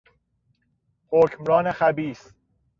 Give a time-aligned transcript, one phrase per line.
[1.09, 2.29] حکمران خبیث